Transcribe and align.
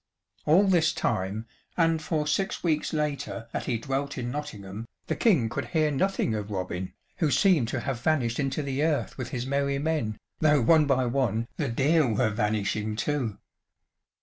All 0.47 0.63
this 0.65 0.93
time 0.93 1.45
and 1.77 2.01
for 2.01 2.25
six 2.25 2.63
weeks 2.63 2.91
later 2.91 3.47
that 3.53 3.65
he 3.65 3.77
dwelt 3.77 4.17
in 4.17 4.31
Nottingham 4.31 4.87
the 5.05 5.15
King 5.15 5.47
could 5.47 5.65
hear 5.65 5.91
nothing 5.91 6.33
of 6.33 6.49
Robin, 6.49 6.91
who 7.17 7.29
seemed 7.29 7.67
to 7.67 7.81
have 7.81 8.01
vanished 8.01 8.39
into 8.39 8.63
the 8.63 8.81
earth 8.81 9.15
with 9.19 9.29
his 9.29 9.45
merry 9.45 9.77
men, 9.77 10.17
though 10.39 10.59
one 10.61 10.87
by 10.87 11.05
one 11.05 11.47
the 11.57 11.67
deer 11.69 12.07
were 12.11 12.31
vanishing 12.31 12.95
too! 12.95 13.37